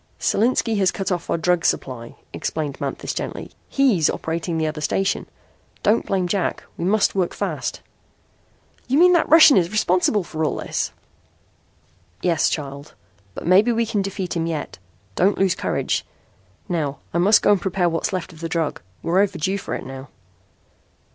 "Solinski 0.19 0.79
has 0.79 0.89
cut 0.89 1.11
off 1.11 1.29
our 1.29 1.37
drug 1.37 1.63
supply," 1.63 2.15
explained 2.33 2.81
Manthis 2.81 3.13
gently. 3.13 3.51
"He's 3.69 4.09
operating 4.09 4.57
the 4.57 4.65
other 4.65 4.81
station. 4.81 5.27
Don't 5.83 6.07
blame 6.07 6.27
Jack. 6.27 6.63
We 6.75 6.85
must 6.85 7.13
work 7.13 7.35
fast." 7.35 7.81
"You 8.87 8.97
mean 8.97 9.13
that 9.13 9.29
Russian 9.29 9.57
is 9.57 9.69
responsible 9.69 10.23
for 10.23 10.43
all 10.43 10.55
this?" 10.55 10.91
"Yes, 12.23 12.49
child. 12.49 12.95
But 13.35 13.45
maybe 13.45 13.71
we 13.71 13.85
can 13.85 14.01
defeat 14.01 14.35
him 14.35 14.47
yet. 14.47 14.79
Don't 15.13 15.37
lose 15.37 15.53
courage. 15.53 16.03
Now 16.67 16.97
I 17.13 17.19
must 17.19 17.43
go 17.43 17.51
and 17.51 17.61
prepare 17.61 17.87
what's 17.87 18.11
left 18.11 18.33
of 18.33 18.39
the 18.39 18.49
drug. 18.49 18.81
We're 19.03 19.19
overdue 19.21 19.59
for 19.59 19.75
it 19.75 19.85
now." 19.85 20.09